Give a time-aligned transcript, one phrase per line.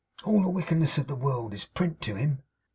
[0.23, 2.41] 'All the wickedness of the world is Print to him.